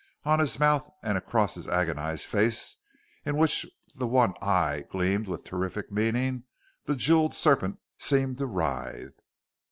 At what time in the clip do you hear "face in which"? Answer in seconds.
2.25-3.67